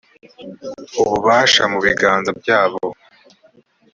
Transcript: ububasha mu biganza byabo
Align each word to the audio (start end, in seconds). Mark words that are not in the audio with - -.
ububasha 1.01 1.63
mu 1.71 1.79
biganza 1.85 2.29
byabo 2.39 2.79